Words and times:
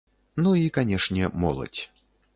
Ну 0.45 0.53
і, 0.61 0.71
канешне, 0.79 1.31
моладзь. 1.45 1.81